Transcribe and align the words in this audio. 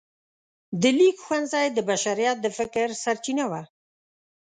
د 0.81 0.83
لیک 0.97 1.17
ښوونځی 1.25 1.67
د 1.71 1.79
بشریت 1.89 2.37
د 2.41 2.47
فکر 2.57 2.87
سرچینه 3.03 3.45
وه. 3.51 3.61